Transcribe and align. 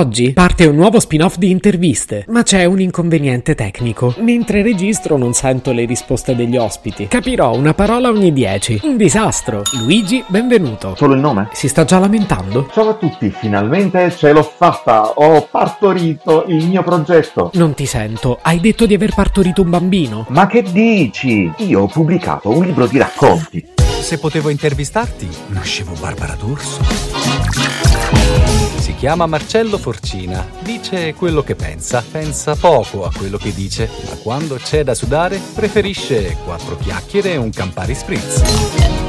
Oggi 0.00 0.32
parte 0.32 0.64
un 0.64 0.76
nuovo 0.76 0.98
spin-off 0.98 1.36
di 1.36 1.50
interviste, 1.50 2.24
ma 2.28 2.42
c'è 2.42 2.64
un 2.64 2.80
inconveniente 2.80 3.54
tecnico. 3.54 4.14
Mentre 4.20 4.62
registro 4.62 5.18
non 5.18 5.34
sento 5.34 5.72
le 5.72 5.84
risposte 5.84 6.34
degli 6.34 6.56
ospiti. 6.56 7.06
Capirò 7.06 7.54
una 7.54 7.74
parola 7.74 8.08
ogni 8.08 8.32
dieci. 8.32 8.80
Un 8.84 8.96
disastro. 8.96 9.60
Luigi, 9.78 10.24
benvenuto. 10.26 10.94
Solo 10.96 11.12
il 11.12 11.20
nome? 11.20 11.50
Si 11.52 11.68
sta 11.68 11.84
già 11.84 11.98
lamentando? 11.98 12.70
Ciao 12.72 12.88
a 12.88 12.94
tutti, 12.94 13.30
finalmente 13.30 14.10
ce 14.10 14.32
l'ho 14.32 14.42
fatta, 14.42 15.06
ho 15.06 15.46
partorito 15.50 16.44
il 16.46 16.66
mio 16.66 16.82
progetto. 16.82 17.50
Non 17.52 17.74
ti 17.74 17.84
sento. 17.84 18.38
Hai 18.40 18.58
detto 18.58 18.86
di 18.86 18.94
aver 18.94 19.14
partorito 19.14 19.60
un 19.60 19.68
bambino? 19.68 20.24
Ma 20.30 20.46
che 20.46 20.62
dici? 20.62 21.52
Io 21.58 21.82
ho 21.82 21.86
pubblicato 21.86 22.48
un 22.48 22.64
libro 22.64 22.86
di 22.86 22.96
racconti. 22.96 23.79
Se 24.00 24.18
potevo 24.18 24.48
intervistarti, 24.48 25.28
nascevo 25.48 25.92
Barbara 25.94 26.34
D'Urso. 26.34 26.82
Si 28.78 28.94
chiama 28.94 29.26
Marcello 29.26 29.78
Forcina, 29.78 30.44
dice 30.60 31.14
quello 31.14 31.42
che 31.42 31.54
pensa, 31.54 32.02
pensa 32.10 32.56
poco 32.56 33.04
a 33.04 33.12
quello 33.16 33.36
che 33.36 33.52
dice, 33.52 33.88
ma 34.08 34.16
quando 34.16 34.56
c'è 34.56 34.82
da 34.82 34.94
sudare 34.94 35.40
preferisce 35.54 36.36
quattro 36.44 36.76
chiacchiere 36.76 37.32
e 37.32 37.36
un 37.36 37.50
Campari 37.50 37.94
Spritz. 37.94 38.99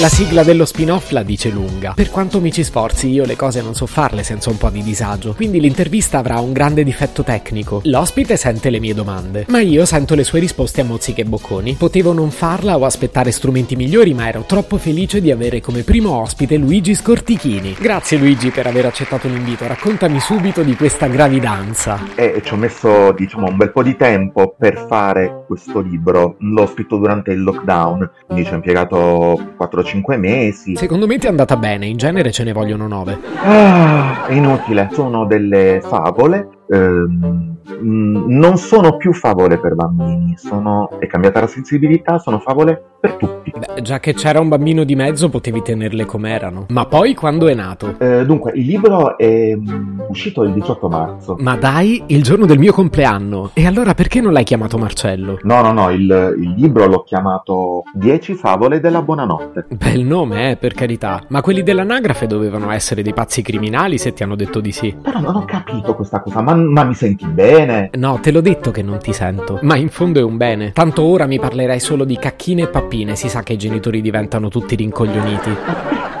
La 0.00 0.08
sigla 0.08 0.42
dello 0.42 0.64
spin-off 0.64 1.12
la 1.12 1.22
dice 1.22 1.50
lunga. 1.50 1.92
Per 1.94 2.10
quanto 2.10 2.40
mi 2.40 2.50
ci 2.50 2.64
sforzi, 2.64 3.10
io 3.10 3.24
le 3.24 3.36
cose 3.36 3.62
non 3.62 3.74
so 3.74 3.86
farle 3.86 4.24
senza 4.24 4.50
un 4.50 4.56
po' 4.56 4.68
di 4.68 4.82
disagio. 4.82 5.34
Quindi 5.34 5.60
l'intervista 5.60 6.18
avrà 6.18 6.40
un 6.40 6.52
grande 6.52 6.82
difetto 6.82 7.22
tecnico. 7.22 7.80
L'ospite 7.84 8.36
sente 8.36 8.70
le 8.70 8.80
mie 8.80 8.92
domande, 8.92 9.46
ma 9.50 9.60
io 9.60 9.84
sento 9.84 10.16
le 10.16 10.24
sue 10.24 10.40
risposte 10.40 10.80
a 10.80 10.84
mozziche 10.84 11.20
e 11.20 11.24
bocconi. 11.24 11.74
Potevo 11.74 12.12
non 12.12 12.32
farla 12.32 12.76
o 12.76 12.84
aspettare 12.84 13.30
strumenti 13.30 13.76
migliori, 13.76 14.14
ma 14.14 14.26
ero 14.26 14.42
troppo 14.42 14.78
felice 14.78 15.20
di 15.20 15.30
avere 15.30 15.60
come 15.60 15.84
primo 15.84 16.10
ospite 16.10 16.56
Luigi 16.56 16.96
Scortichini. 16.96 17.76
Grazie 17.78 18.18
Luigi 18.18 18.50
per 18.50 18.66
aver 18.66 18.86
accettato 18.86 19.28
l'invito. 19.28 19.64
Raccontami 19.64 20.18
subito 20.18 20.64
di 20.64 20.74
questa 20.74 21.06
gravidanza. 21.06 22.00
E 22.16 22.42
ci 22.44 22.52
ho 22.52 22.56
messo, 22.56 23.12
diciamo, 23.12 23.46
un 23.46 23.56
bel 23.56 23.70
po' 23.70 23.84
di 23.84 23.94
tempo 23.94 24.56
per 24.58 24.86
fare 24.88 25.44
questo 25.46 25.78
libro. 25.78 26.34
L'ho 26.40 26.66
scritto 26.66 26.96
durante 26.96 27.30
il 27.30 27.44
lockdown, 27.44 28.10
quindi 28.26 28.44
ci 28.44 28.50
ho 28.50 28.56
impiegato 28.56 29.52
4 29.56 29.82
5 29.84 30.16
mesi. 30.16 30.76
Secondo 30.76 31.06
me 31.06 31.18
ti 31.18 31.26
è 31.26 31.30
andata 31.30 31.56
bene, 31.56 31.86
in 31.86 31.96
genere 31.96 32.30
ce 32.32 32.44
ne 32.44 32.52
vogliono 32.52 32.86
9. 32.88 33.18
Ah, 33.42 34.26
è 34.26 34.32
inutile, 34.32 34.88
sono 34.92 35.26
delle 35.26 35.80
favole 35.82 36.48
ehm, 36.68 37.56
non 37.80 38.56
sono 38.56 38.96
più 38.96 39.12
favole 39.12 39.58
per 39.58 39.74
bambini, 39.74 40.36
sono, 40.36 40.98
è 40.98 41.06
cambiata 41.06 41.40
la 41.40 41.46
sensibilità, 41.46 42.18
sono 42.18 42.38
favole 42.38 42.93
per 43.04 43.16
tutti. 43.16 43.52
Beh, 43.54 43.82
già 43.82 44.00
che 44.00 44.14
c'era 44.14 44.40
un 44.40 44.48
bambino 44.48 44.82
di 44.82 44.94
mezzo 44.94 45.28
potevi 45.28 45.60
tenerle 45.60 46.06
com'erano. 46.06 46.66
Ma 46.70 46.86
poi 46.86 47.14
quando 47.14 47.48
è 47.48 47.54
nato? 47.54 47.96
Eh, 47.98 48.24
dunque, 48.24 48.52
il 48.54 48.64
libro 48.64 49.18
è 49.18 49.52
um, 49.52 50.04
uscito 50.08 50.42
il 50.42 50.52
18 50.52 50.88
marzo. 50.88 51.36
Ma 51.38 51.56
dai, 51.56 52.02
il 52.06 52.22
giorno 52.22 52.46
del 52.46 52.58
mio 52.58 52.72
compleanno. 52.72 53.50
E 53.52 53.66
allora 53.66 53.94
perché 53.94 54.22
non 54.22 54.32
l'hai 54.32 54.44
chiamato 54.44 54.78
Marcello? 54.78 55.38
No, 55.42 55.60
no, 55.60 55.72
no, 55.72 55.90
il, 55.90 56.34
il 56.38 56.54
libro 56.56 56.86
l'ho 56.86 57.02
chiamato 57.02 57.82
10 57.92 58.34
favole 58.34 58.80
della 58.80 59.02
buonanotte. 59.02 59.66
Bel 59.68 60.02
nome, 60.02 60.52
eh, 60.52 60.56
per 60.56 60.72
carità. 60.72 61.22
Ma 61.28 61.42
quelli 61.42 61.62
dell'anagrafe 61.62 62.26
dovevano 62.26 62.70
essere 62.70 63.02
dei 63.02 63.12
pazzi 63.12 63.42
criminali 63.42 63.98
se 63.98 64.14
ti 64.14 64.22
hanno 64.22 64.36
detto 64.36 64.60
di 64.60 64.72
sì. 64.72 64.96
Però 65.00 65.20
non 65.20 65.36
ho 65.36 65.44
capito 65.44 65.94
questa 65.94 66.20
cosa, 66.20 66.40
ma 66.40 66.54
ma 66.54 66.84
mi 66.84 66.94
senti 66.94 67.26
bene? 67.26 67.90
No, 67.94 68.18
te 68.20 68.32
l'ho 68.32 68.40
detto 68.40 68.70
che 68.70 68.82
non 68.82 68.98
ti 68.98 69.12
sento, 69.12 69.58
ma 69.62 69.76
in 69.76 69.90
fondo 69.90 70.18
è 70.18 70.22
un 70.22 70.36
bene. 70.36 70.72
Tanto 70.72 71.04
ora 71.04 71.26
mi 71.26 71.38
parlerai 71.38 71.80
solo 71.80 72.04
di 72.04 72.16
cacchine 72.16 72.62
e 72.62 72.68
pappine, 72.68 72.93
si 73.16 73.28
sa 73.28 73.42
che 73.42 73.54
i 73.54 73.58
genitori 73.58 74.00
diventano 74.00 74.48
tutti 74.48 74.76
rincoglioniti. 74.76 75.50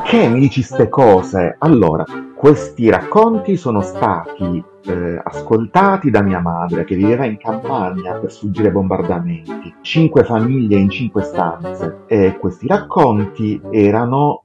Perché 0.02 0.28
mi 0.28 0.40
dici 0.40 0.62
ste 0.62 0.88
cose? 0.88 1.56
Allora, 1.58 2.04
questi 2.36 2.90
racconti 2.90 3.56
sono 3.56 3.80
stati 3.80 4.62
eh, 4.86 5.20
ascoltati 5.22 6.10
da 6.10 6.20
mia 6.20 6.40
madre 6.40 6.84
che 6.84 6.94
viveva 6.94 7.24
in 7.24 7.38
campagna 7.38 8.14
per 8.14 8.30
sfuggire 8.30 8.68
ai 8.68 8.72
bombardamenti. 8.72 9.74
Cinque 9.80 10.24
famiglie 10.24 10.76
in 10.76 10.90
cinque 10.90 11.22
stanze 11.22 12.02
e 12.06 12.36
questi 12.38 12.66
racconti 12.66 13.60
erano 13.70 14.43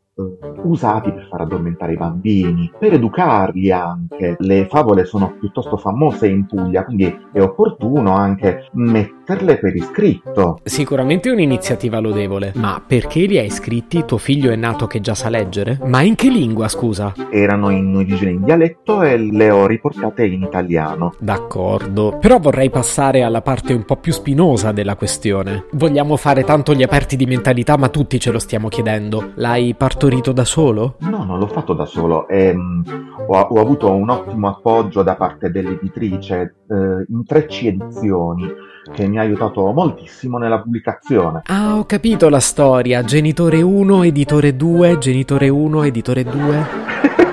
usati 0.63 1.11
per 1.11 1.27
far 1.29 1.41
addormentare 1.41 1.93
i 1.93 1.97
bambini, 1.97 2.71
per 2.77 2.93
educarli 2.93 3.71
anche. 3.71 4.35
Le 4.39 4.67
favole 4.67 5.05
sono 5.05 5.35
piuttosto 5.39 5.77
famose 5.77 6.27
in 6.27 6.45
Puglia, 6.45 6.83
quindi 6.83 7.17
è 7.31 7.41
opportuno 7.41 8.13
anche 8.13 8.67
metterle 8.73 9.57
per 9.57 9.75
iscritto. 9.75 10.59
Sicuramente 10.63 11.29
è 11.29 11.31
un'iniziativa 11.31 11.99
lodevole, 11.99 12.51
ma 12.55 12.83
perché 12.85 13.21
li 13.21 13.37
hai 13.37 13.49
scritti? 13.49 14.03
Tuo 14.05 14.17
figlio 14.17 14.51
è 14.51 14.55
nato 14.55 14.87
che 14.87 14.99
già 14.99 15.13
sa 15.13 15.29
leggere? 15.29 15.79
Ma 15.85 16.01
in 16.01 16.15
che 16.15 16.29
lingua, 16.29 16.67
scusa? 16.67 17.13
Erano 17.31 17.69
in 17.69 17.95
origine 17.95 18.31
in 18.31 18.43
dialetto 18.43 19.01
e 19.01 19.17
le 19.17 19.49
ho 19.49 19.65
riportate 19.65 20.25
in 20.25 20.43
italiano. 20.43 21.13
D'accordo, 21.19 22.17
però 22.19 22.39
vorrei 22.39 22.69
passare 22.69 23.23
alla 23.23 23.41
parte 23.41 23.73
un 23.73 23.85
po' 23.85 23.97
più 23.97 24.11
spinosa 24.11 24.71
della 24.71 24.95
questione. 24.95 25.65
Vogliamo 25.73 26.17
fare 26.17 26.43
tanto 26.43 26.73
gli 26.73 26.83
aperti 26.83 27.15
di 27.15 27.25
mentalità, 27.25 27.77
ma 27.77 27.89
tutti 27.89 28.19
ce 28.19 28.31
lo 28.31 28.39
stiamo 28.39 28.67
chiedendo. 28.67 29.31
L'hai 29.35 29.75
partorito 29.75 30.08
partorito 30.09 30.31
da 30.31 30.43
solo? 30.43 30.95
No, 31.01 31.23
non 31.23 31.37
l'ho 31.37 31.47
fatto 31.47 31.73
da 31.73 31.85
solo. 31.85 32.27
Ehm, 32.27 32.83
ho, 33.27 33.39
ho, 33.39 33.61
avuto 33.61 33.91
un 33.91 34.09
ottimo 34.09 34.49
appoggio 34.49 35.03
da 35.03 35.15
parte 35.15 35.51
dell'editrice 35.51 36.55
eh, 36.67 37.05
in 37.07 37.21
3C 37.27 37.65
edizioni 37.67 38.51
che 38.91 39.07
mi 39.07 39.19
ha 39.19 39.21
aiutato 39.21 39.71
moltissimo 39.71 40.39
nella 40.39 40.59
pubblicazione. 40.59 41.41
Ah, 41.45 41.77
ho 41.77 41.85
capito 41.85 42.27
la 42.29 42.39
storia. 42.39 43.03
Genitore 43.03 43.61
1, 43.61 44.03
editore 44.03 44.55
2, 44.55 44.97
genitore 44.97 45.47
1, 45.47 45.83
editore 45.83 46.23
2. 46.23 46.67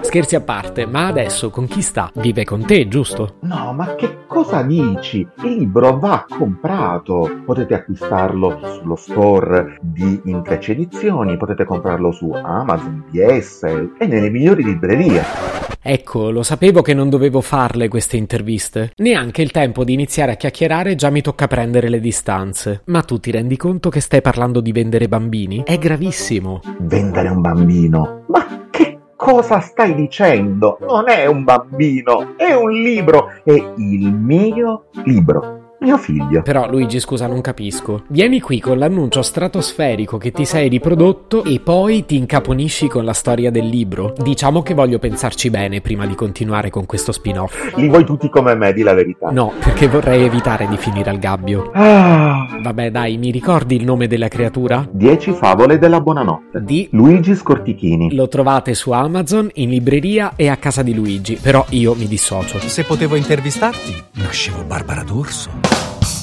Scherzi 0.00 0.34
a 0.34 0.40
parte, 0.40 0.86
ma 0.86 1.06
adesso 1.06 1.50
con 1.50 1.66
chi 1.66 1.82
sta? 1.82 2.10
Vive 2.14 2.44
con 2.44 2.64
te, 2.64 2.88
giusto? 2.88 3.36
No, 3.42 3.72
ma 3.72 3.94
che 3.94 4.26
cosa 4.26 4.62
dici? 4.62 5.26
Il 5.42 5.56
libro 5.56 5.98
va 5.98 6.26
comprato. 6.28 7.42
Potete 7.44 7.74
acquistarlo 7.74 8.58
sullo 8.62 8.96
store 8.96 9.78
di 9.80 10.20
Intrecce 10.24 10.72
Edizioni, 10.72 11.36
potete 11.36 11.64
comprarlo 11.64 12.10
su 12.10 12.30
Amazon, 12.32 13.04
PS 13.10 13.62
e 13.98 14.06
nelle 14.06 14.30
migliori 14.30 14.64
librerie. 14.64 15.22
Ecco, 15.82 16.30
lo 16.30 16.42
sapevo 16.42 16.82
che 16.82 16.92
non 16.92 17.08
dovevo 17.08 17.40
farle 17.40 17.88
queste 17.88 18.18
interviste. 18.18 18.92
Neanche 18.96 19.40
il 19.40 19.50
tempo 19.50 19.82
di 19.82 19.94
iniziare 19.94 20.32
a 20.32 20.36
chiacchierare 20.36 20.94
già 20.94 21.08
mi 21.08 21.22
tocca 21.22 21.46
prendere 21.46 21.88
le 21.88 22.00
distanze. 22.00 22.82
Ma 22.86 23.02
tu 23.02 23.18
ti 23.18 23.30
rendi 23.30 23.56
conto 23.56 23.88
che 23.88 24.00
stai 24.00 24.20
parlando 24.20 24.60
di 24.60 24.72
vendere 24.72 25.08
bambini? 25.08 25.62
È 25.64 25.78
gravissimo. 25.78 26.60
Vendere 26.80 27.28
un 27.28 27.40
bambino? 27.40 28.24
Ma 28.28 28.59
cosa 29.20 29.60
stai 29.60 29.94
dicendo? 29.94 30.78
Non 30.80 31.10
è 31.10 31.26
un 31.26 31.44
bambino, 31.44 32.38
è 32.38 32.54
un 32.54 32.70
libro, 32.70 33.28
è 33.44 33.52
il 33.76 34.14
mio 34.14 34.84
libro 35.04 35.59
mio 35.80 35.98
figlio. 35.98 36.42
Però 36.42 36.68
Luigi, 36.68 37.00
scusa, 37.00 37.26
non 37.26 37.40
capisco. 37.40 38.02
Vieni 38.08 38.40
qui 38.40 38.60
con 38.60 38.78
l'annuncio 38.78 39.22
stratosferico 39.22 40.18
che 40.18 40.30
ti 40.30 40.44
sei 40.44 40.68
riprodotto 40.68 41.44
e 41.44 41.60
poi 41.60 42.04
ti 42.04 42.16
incaponisci 42.16 42.88
con 42.88 43.04
la 43.04 43.12
storia 43.12 43.50
del 43.50 43.66
libro. 43.66 44.12
Diciamo 44.16 44.62
che 44.62 44.74
voglio 44.74 44.98
pensarci 44.98 45.50
bene 45.50 45.80
prima 45.80 46.06
di 46.06 46.14
continuare 46.14 46.70
con 46.70 46.86
questo 46.86 47.12
spin-off. 47.12 47.76
Li 47.76 47.88
vuoi 47.88 48.04
tutti 48.04 48.28
come 48.28 48.54
me, 48.54 48.72
di 48.72 48.82
la 48.82 48.94
verità? 48.94 49.30
No, 49.30 49.52
perché 49.58 49.88
vorrei 49.88 50.24
evitare 50.24 50.66
di 50.68 50.76
finire 50.76 51.10
al 51.10 51.18
gabbio. 51.18 51.70
Ah. 51.72 52.46
Vabbè, 52.60 52.90
dai, 52.90 53.16
mi 53.16 53.30
ricordi 53.30 53.76
il 53.76 53.84
nome 53.84 54.06
della 54.06 54.28
creatura? 54.28 54.86
Dieci 54.90 55.32
favole 55.32 55.78
della 55.78 56.00
buonanotte. 56.00 56.62
Di 56.62 56.88
Luigi 56.92 57.34
Scortichini. 57.34 58.14
Lo 58.14 58.28
trovate 58.28 58.74
su 58.74 58.90
Amazon, 58.90 59.48
in 59.54 59.70
libreria 59.70 60.32
e 60.36 60.48
a 60.48 60.56
casa 60.56 60.82
di 60.82 60.94
Luigi, 60.94 61.38
però 61.40 61.64
io 61.70 61.94
mi 61.94 62.06
dissocio. 62.06 62.58
Se 62.58 62.84
potevo 62.84 63.16
intervistarti, 63.16 63.94
nascevo 64.14 64.62
Barbara 64.64 65.02
D'Urso. 65.02 65.69